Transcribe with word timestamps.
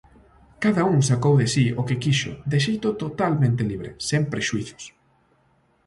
Cada 0.65 0.83
un 0.95 0.99
sacou 1.09 1.33
de 1.41 1.47
si 1.53 1.65
o 1.83 1.85
que 1.91 1.99
quixo, 2.05 2.31
de 2.51 2.57
xeito 2.65 2.89
totalmente 3.03 3.61
libre, 3.71 3.89
sen 4.09 4.21
prexuízos. 4.31 4.83